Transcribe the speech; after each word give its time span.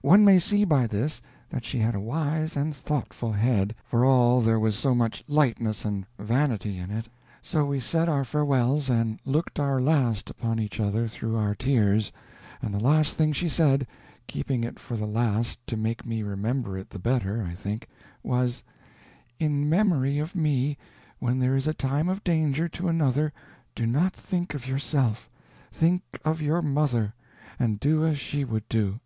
One 0.00 0.24
may 0.24 0.38
see 0.38 0.64
by 0.64 0.86
this 0.86 1.20
that 1.50 1.66
she 1.66 1.80
had 1.80 1.94
a 1.94 2.00
wise 2.00 2.56
and 2.56 2.74
thoughtful 2.74 3.32
head, 3.32 3.74
for 3.84 4.06
all 4.06 4.40
there 4.40 4.58
was 4.58 4.74
so 4.78 4.94
much 4.94 5.22
lightness 5.28 5.84
and 5.84 6.06
vanity 6.18 6.78
in 6.78 6.90
it. 6.90 7.10
So 7.42 7.66
we 7.66 7.78
said 7.78 8.08
our 8.08 8.24
farewells, 8.24 8.88
and 8.88 9.18
looked 9.26 9.60
our 9.60 9.78
last 9.78 10.30
upon 10.30 10.58
each 10.58 10.80
other 10.80 11.08
through 11.08 11.36
our 11.36 11.54
tears; 11.54 12.10
and 12.62 12.72
the 12.72 12.80
last 12.80 13.18
thing 13.18 13.34
she 13.34 13.50
said 13.50 13.86
keeping 14.26 14.64
it 14.64 14.78
for 14.78 14.96
the 14.96 15.04
last 15.06 15.58
to 15.66 15.76
make 15.76 16.06
me 16.06 16.22
remember 16.22 16.78
it 16.78 16.88
the 16.88 16.98
better, 16.98 17.42
I 17.46 17.52
think 17.52 17.86
was, 18.22 18.64
"In 19.38 19.68
memory 19.68 20.18
of 20.18 20.34
me, 20.34 20.78
when 21.18 21.38
there 21.38 21.54
is 21.54 21.66
a 21.66 21.74
time 21.74 22.08
of 22.08 22.24
danger 22.24 22.66
to 22.70 22.88
another 22.88 23.30
do 23.74 23.84
not 23.84 24.14
think 24.14 24.54
of 24.54 24.66
yourself, 24.66 25.28
think 25.70 26.00
of 26.24 26.40
your 26.40 26.62
mother, 26.62 27.12
and 27.58 27.78
do 27.78 28.06
as 28.06 28.18
she 28.18 28.42
would 28.42 28.66
do." 28.70 29.00